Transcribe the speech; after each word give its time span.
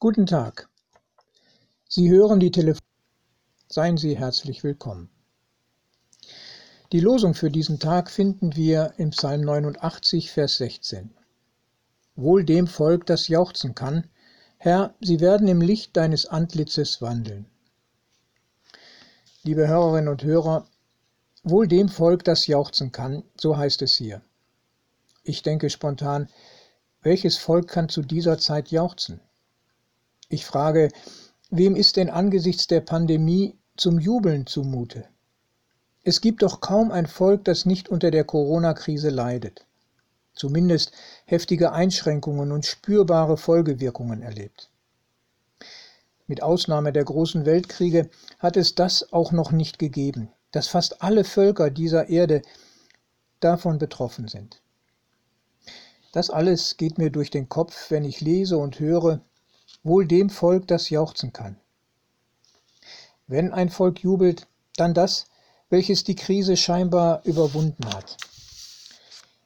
Guten 0.00 0.26
Tag. 0.26 0.68
Sie 1.88 2.08
hören 2.08 2.38
die 2.38 2.52
Telefon. 2.52 2.86
Seien 3.66 3.96
Sie 3.96 4.16
herzlich 4.16 4.62
willkommen. 4.62 5.10
Die 6.92 7.00
Losung 7.00 7.34
für 7.34 7.50
diesen 7.50 7.80
Tag 7.80 8.08
finden 8.08 8.54
wir 8.54 8.94
im 8.98 9.10
Psalm 9.10 9.40
89, 9.40 10.30
Vers 10.30 10.58
16. 10.58 11.10
Wohl 12.14 12.44
dem 12.44 12.68
Volk, 12.68 13.06
das 13.06 13.26
jauchzen 13.26 13.74
kann, 13.74 14.06
Herr, 14.58 14.94
sie 15.00 15.18
werden 15.18 15.48
im 15.48 15.60
Licht 15.60 15.96
deines 15.96 16.26
Antlitzes 16.26 17.02
wandeln. 17.02 17.46
Liebe 19.42 19.66
Hörerinnen 19.66 20.10
und 20.10 20.22
Hörer, 20.22 20.68
wohl 21.42 21.66
dem 21.66 21.88
Volk, 21.88 22.22
das 22.22 22.46
jauchzen 22.46 22.92
kann, 22.92 23.24
so 23.36 23.56
heißt 23.56 23.82
es 23.82 23.96
hier. 23.96 24.22
Ich 25.24 25.42
denke 25.42 25.68
spontan, 25.70 26.28
welches 27.02 27.36
Volk 27.36 27.66
kann 27.66 27.88
zu 27.88 28.02
dieser 28.02 28.38
Zeit 28.38 28.70
jauchzen? 28.70 29.20
Ich 30.30 30.44
frage, 30.44 30.90
wem 31.50 31.74
ist 31.74 31.96
denn 31.96 32.10
angesichts 32.10 32.66
der 32.66 32.82
Pandemie 32.82 33.58
zum 33.76 33.98
Jubeln 33.98 34.46
zumute? 34.46 35.08
Es 36.04 36.20
gibt 36.20 36.42
doch 36.42 36.60
kaum 36.60 36.90
ein 36.90 37.06
Volk, 37.06 37.44
das 37.44 37.64
nicht 37.64 37.88
unter 37.88 38.10
der 38.10 38.24
Corona-Krise 38.24 39.08
leidet, 39.08 39.66
zumindest 40.34 40.92
heftige 41.24 41.72
Einschränkungen 41.72 42.52
und 42.52 42.66
spürbare 42.66 43.38
Folgewirkungen 43.38 44.22
erlebt. 44.22 44.70
Mit 46.26 46.42
Ausnahme 46.42 46.92
der 46.92 47.04
großen 47.04 47.46
Weltkriege 47.46 48.10
hat 48.38 48.58
es 48.58 48.74
das 48.74 49.14
auch 49.14 49.32
noch 49.32 49.50
nicht 49.50 49.78
gegeben, 49.78 50.30
dass 50.50 50.68
fast 50.68 51.00
alle 51.02 51.24
Völker 51.24 51.70
dieser 51.70 52.10
Erde 52.10 52.42
davon 53.40 53.78
betroffen 53.78 54.28
sind. 54.28 54.60
Das 56.12 56.28
alles 56.28 56.76
geht 56.76 56.98
mir 56.98 57.10
durch 57.10 57.30
den 57.30 57.48
Kopf, 57.48 57.90
wenn 57.90 58.04
ich 58.04 58.20
lese 58.20 58.58
und 58.58 58.78
höre, 58.78 59.22
wohl 59.82 60.06
dem 60.06 60.30
Volk, 60.30 60.66
das 60.66 60.90
jauchzen 60.90 61.32
kann. 61.32 61.56
Wenn 63.26 63.52
ein 63.52 63.68
Volk 63.68 64.00
jubelt, 64.00 64.46
dann 64.76 64.94
das, 64.94 65.26
welches 65.70 66.04
die 66.04 66.14
Krise 66.14 66.56
scheinbar 66.56 67.24
überwunden 67.24 67.84
hat. 67.94 68.16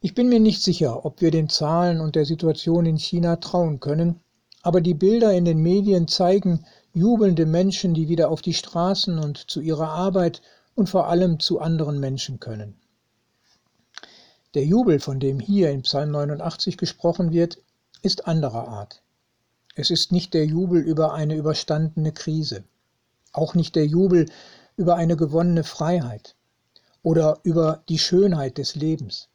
Ich 0.00 0.14
bin 0.14 0.28
mir 0.28 0.40
nicht 0.40 0.62
sicher, 0.62 1.04
ob 1.04 1.20
wir 1.20 1.30
den 1.30 1.48
Zahlen 1.48 2.00
und 2.00 2.14
der 2.14 2.24
Situation 2.24 2.86
in 2.86 2.98
China 2.98 3.36
trauen 3.36 3.80
können, 3.80 4.20
aber 4.62 4.80
die 4.80 4.94
Bilder 4.94 5.32
in 5.32 5.44
den 5.44 5.58
Medien 5.58 6.08
zeigen 6.08 6.64
jubelnde 6.92 7.46
Menschen, 7.46 7.94
die 7.94 8.08
wieder 8.08 8.30
auf 8.30 8.42
die 8.42 8.54
Straßen 8.54 9.18
und 9.18 9.50
zu 9.50 9.60
ihrer 9.60 9.88
Arbeit 9.88 10.42
und 10.74 10.88
vor 10.88 11.08
allem 11.08 11.40
zu 11.40 11.60
anderen 11.60 12.00
Menschen 12.00 12.40
können. 12.40 12.76
Der 14.54 14.64
Jubel, 14.64 14.98
von 14.98 15.20
dem 15.20 15.40
hier 15.40 15.70
in 15.70 15.82
Psalm 15.82 16.10
89 16.10 16.76
gesprochen 16.78 17.32
wird, 17.32 17.58
ist 18.02 18.26
anderer 18.26 18.68
Art. 18.68 19.02
Es 19.80 19.90
ist 19.90 20.10
nicht 20.10 20.34
der 20.34 20.44
Jubel 20.44 20.80
über 20.80 21.14
eine 21.14 21.36
überstandene 21.36 22.10
Krise, 22.10 22.64
auch 23.32 23.54
nicht 23.54 23.76
der 23.76 23.86
Jubel 23.86 24.26
über 24.76 24.96
eine 24.96 25.16
gewonnene 25.16 25.62
Freiheit 25.62 26.34
oder 27.04 27.38
über 27.44 27.84
die 27.88 28.00
Schönheit 28.00 28.58
des 28.58 28.74
Lebens. 28.74 29.28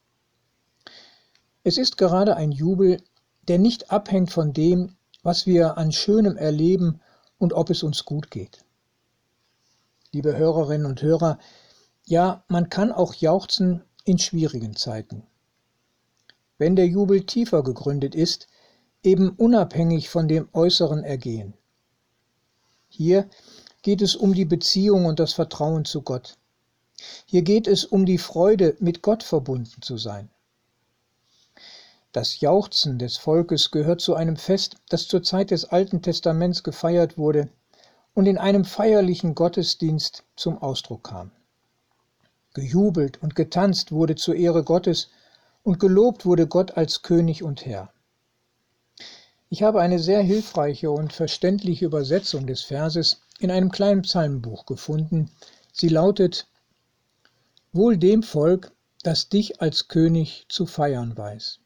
Es 1.63 1.77
ist 1.77 1.97
gerade 1.97 2.35
ein 2.35 2.51
Jubel, 2.51 3.01
der 3.47 3.57
nicht 3.57 3.89
abhängt 3.89 4.33
von 4.33 4.51
dem, 4.51 4.97
was 5.21 5.45
wir 5.45 5.77
an 5.77 5.93
Schönem 5.93 6.35
erleben 6.35 6.99
und 7.37 7.53
ob 7.53 7.69
es 7.69 7.81
uns 7.81 8.03
gut 8.03 8.29
geht. 8.29 8.65
Liebe 10.11 10.35
Hörerinnen 10.35 10.87
und 10.87 11.01
Hörer, 11.01 11.39
ja, 12.05 12.43
man 12.49 12.67
kann 12.67 12.91
auch 12.91 13.13
jauchzen 13.13 13.81
in 14.03 14.19
schwierigen 14.19 14.75
Zeiten. 14.75 15.23
Wenn 16.57 16.75
der 16.75 16.87
Jubel 16.87 17.25
tiefer 17.25 17.63
gegründet 17.63 18.13
ist, 18.13 18.49
eben 19.03 19.29
unabhängig 19.29 20.09
von 20.09 20.27
dem 20.27 20.47
äußeren 20.53 21.03
Ergehen. 21.03 21.53
Hier 22.87 23.29
geht 23.81 24.01
es 24.01 24.15
um 24.15 24.33
die 24.33 24.45
Beziehung 24.45 25.05
und 25.05 25.19
das 25.19 25.33
Vertrauen 25.33 25.85
zu 25.85 26.01
Gott. 26.01 26.37
Hier 27.25 27.41
geht 27.41 27.67
es 27.67 27.85
um 27.85 28.05
die 28.05 28.17
Freude, 28.17 28.75
mit 28.79 29.01
Gott 29.01 29.23
verbunden 29.23 29.81
zu 29.81 29.97
sein. 29.97 30.29
Das 32.13 32.39
Jauchzen 32.39 32.99
des 32.99 33.17
Volkes 33.17 33.71
gehört 33.71 33.99
zu 33.99 34.13
einem 34.13 34.37
Fest, 34.37 34.75
das 34.89 35.07
zur 35.07 35.23
Zeit 35.23 35.51
des 35.51 35.65
Alten 35.65 36.01
Testaments 36.01 36.63
gefeiert 36.63 37.17
wurde 37.17 37.49
und 38.13 38.27
in 38.27 38.37
einem 38.37 38.65
feierlichen 38.65 39.33
Gottesdienst 39.35 40.23
zum 40.35 40.61
Ausdruck 40.61 41.05
kam. 41.05 41.31
Gejubelt 42.53 43.21
und 43.23 43.35
getanzt 43.35 43.91
wurde 43.91 44.15
zur 44.15 44.35
Ehre 44.35 44.63
Gottes 44.63 45.09
und 45.63 45.79
gelobt 45.79 46.25
wurde 46.25 46.47
Gott 46.47 46.77
als 46.77 47.01
König 47.01 47.41
und 47.41 47.65
Herr. 47.65 47.92
Ich 49.53 49.61
habe 49.61 49.81
eine 49.81 49.99
sehr 49.99 50.23
hilfreiche 50.23 50.89
und 50.89 51.13
verständliche 51.13 51.85
Übersetzung 51.85 52.47
des 52.47 52.63
Verses 52.63 53.21
in 53.37 53.51
einem 53.51 53.71
kleinen 53.71 54.01
Psalmbuch 54.01 54.65
gefunden. 54.65 55.29
Sie 55.71 55.89
lautet 55.89 56.47
Wohl 57.71 57.97
dem 57.97 58.23
Volk, 58.23 58.71
das 59.03 59.29
dich 59.29 59.61
als 59.61 59.89
König 59.89 60.47
zu 60.49 60.65
feiern 60.65 61.15
weiß. 61.15 61.59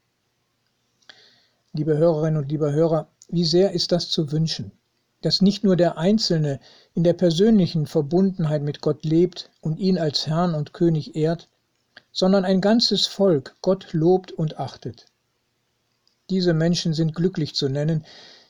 Liebe 1.71 1.97
Hörerinnen 1.97 2.35
und 2.35 2.51
liebe 2.51 2.73
Hörer, 2.73 3.07
wie 3.29 3.45
sehr 3.45 3.71
ist 3.71 3.93
das 3.93 4.09
zu 4.09 4.33
wünschen, 4.33 4.73
dass 5.21 5.41
nicht 5.41 5.63
nur 5.63 5.77
der 5.77 5.97
Einzelne 5.97 6.59
in 6.93 7.05
der 7.05 7.13
persönlichen 7.13 7.87
Verbundenheit 7.87 8.63
mit 8.63 8.81
Gott 8.81 9.05
lebt 9.05 9.49
und 9.61 9.79
ihn 9.79 9.97
als 9.97 10.27
Herrn 10.27 10.55
und 10.55 10.73
König 10.73 11.15
ehrt, 11.15 11.47
sondern 12.11 12.43
ein 12.43 12.59
ganzes 12.59 13.07
Volk 13.07 13.55
Gott 13.61 13.93
lobt 13.93 14.33
und 14.33 14.59
achtet. 14.59 15.05
Diese 16.29 16.53
Menschen 16.53 16.93
sind 16.93 17.15
glücklich 17.15 17.55
zu 17.55 17.69
nennen, 17.69 18.05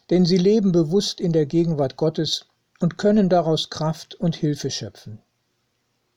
denn 0.09 0.25
sie 0.25 0.37
leben 0.37 0.71
bewusst 0.71 1.21
in 1.21 1.31
der 1.31 1.45
Gegenwart 1.45 1.95
Gottes 1.95 2.45
und 2.79 2.97
können 2.97 3.29
daraus 3.29 3.69
Kraft 3.69 4.15
und 4.15 4.35
Hilfe 4.35 4.71
schöpfen. 4.71 5.19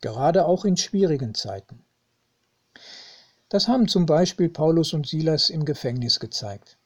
Gerade 0.01 0.47
auch 0.47 0.65
in 0.65 0.77
schwierigen 0.77 1.35
Zeiten. 1.35 1.85
Das 3.51 3.69
haben 3.69 3.89
zum 3.89 4.07
Beispiel 4.07 4.49
Paulus 4.49 4.93
und 4.95 5.07
Silas 5.07 5.51
im 5.51 5.65
Gefängnis 5.65 6.21
gezeigt. 6.21 6.79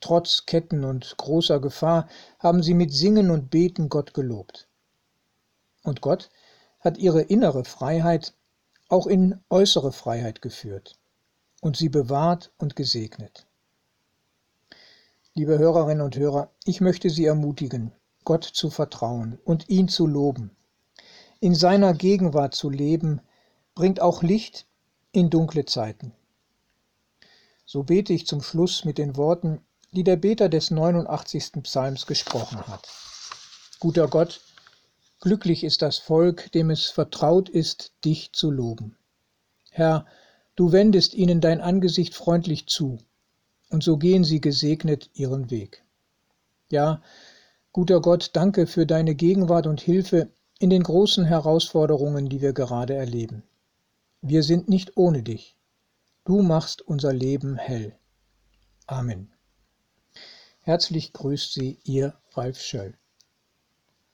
Trotz 0.00 0.46
Ketten 0.46 0.84
und 0.84 1.16
großer 1.16 1.60
Gefahr 1.60 2.08
haben 2.38 2.62
sie 2.62 2.74
mit 2.74 2.92
Singen 2.92 3.30
und 3.30 3.50
Beten 3.50 3.88
Gott 3.88 4.14
gelobt. 4.14 4.68
Und 5.82 6.00
Gott 6.00 6.30
hat 6.78 6.98
ihre 6.98 7.22
innere 7.22 7.64
Freiheit 7.64 8.34
auch 8.88 9.08
in 9.08 9.40
äußere 9.50 9.92
Freiheit 9.92 10.40
geführt 10.40 10.96
und 11.60 11.76
sie 11.76 11.88
bewahrt 11.88 12.52
und 12.58 12.76
gesegnet. 12.76 13.47
Liebe 15.38 15.56
Hörerinnen 15.56 16.04
und 16.04 16.16
Hörer, 16.16 16.50
ich 16.64 16.80
möchte 16.80 17.10
Sie 17.10 17.24
ermutigen, 17.24 17.92
Gott 18.24 18.42
zu 18.42 18.70
vertrauen 18.70 19.38
und 19.44 19.68
ihn 19.68 19.86
zu 19.86 20.04
loben. 20.04 20.50
In 21.38 21.54
seiner 21.54 21.94
Gegenwart 21.94 22.56
zu 22.56 22.70
leben, 22.70 23.20
bringt 23.76 24.00
auch 24.00 24.24
Licht 24.24 24.66
in 25.12 25.30
dunkle 25.30 25.64
Zeiten. 25.64 26.12
So 27.64 27.84
bete 27.84 28.12
ich 28.12 28.26
zum 28.26 28.42
Schluss 28.42 28.84
mit 28.84 28.98
den 28.98 29.16
Worten, 29.16 29.60
die 29.92 30.02
der 30.02 30.16
Beter 30.16 30.48
des 30.48 30.72
89. 30.72 31.62
Psalms 31.62 32.06
gesprochen 32.06 32.66
hat. 32.66 32.88
Guter 33.78 34.08
Gott, 34.08 34.40
glücklich 35.20 35.62
ist 35.62 35.82
das 35.82 35.98
Volk, 35.98 36.50
dem 36.50 36.68
es 36.68 36.86
vertraut 36.86 37.48
ist, 37.48 37.92
dich 38.04 38.32
zu 38.32 38.50
loben. 38.50 38.96
Herr, 39.70 40.04
du 40.56 40.72
wendest 40.72 41.14
ihnen 41.14 41.40
dein 41.40 41.60
Angesicht 41.60 42.16
freundlich 42.16 42.66
zu 42.66 42.98
und 43.70 43.82
so 43.82 43.96
gehen 43.96 44.24
sie 44.24 44.40
gesegnet 44.40 45.10
ihren 45.14 45.50
Weg. 45.50 45.84
Ja, 46.70 47.02
guter 47.72 48.00
Gott, 48.00 48.30
danke 48.34 48.66
für 48.66 48.86
deine 48.86 49.14
Gegenwart 49.14 49.66
und 49.66 49.80
Hilfe 49.80 50.30
in 50.58 50.70
den 50.70 50.82
großen 50.82 51.24
Herausforderungen, 51.24 52.28
die 52.28 52.40
wir 52.40 52.52
gerade 52.52 52.94
erleben. 52.94 53.42
Wir 54.20 54.42
sind 54.42 54.68
nicht 54.68 54.96
ohne 54.96 55.22
dich. 55.22 55.56
Du 56.24 56.42
machst 56.42 56.82
unser 56.82 57.12
Leben 57.12 57.56
hell. 57.56 57.96
Amen. 58.86 59.32
Herzlich 60.60 61.12
grüßt 61.12 61.54
Sie, 61.54 61.78
Ihr 61.84 62.14
Ralf 62.32 62.60
Schöll. 62.60 62.98